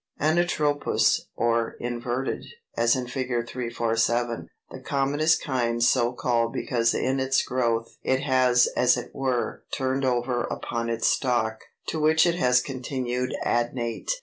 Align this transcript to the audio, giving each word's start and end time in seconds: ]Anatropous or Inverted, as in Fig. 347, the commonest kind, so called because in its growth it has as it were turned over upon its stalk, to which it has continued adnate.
]Anatropous 0.19 1.27
or 1.35 1.75
Inverted, 1.79 2.43
as 2.75 2.95
in 2.95 3.05
Fig. 3.05 3.27
347, 3.47 4.47
the 4.71 4.79
commonest 4.79 5.43
kind, 5.43 5.83
so 5.83 6.11
called 6.11 6.51
because 6.51 6.95
in 6.95 7.19
its 7.19 7.43
growth 7.43 7.97
it 8.01 8.21
has 8.21 8.65
as 8.75 8.97
it 8.97 9.11
were 9.13 9.63
turned 9.71 10.03
over 10.03 10.41
upon 10.45 10.89
its 10.89 11.07
stalk, 11.07 11.59
to 11.89 11.99
which 11.99 12.25
it 12.25 12.33
has 12.33 12.61
continued 12.61 13.35
adnate. 13.45 14.09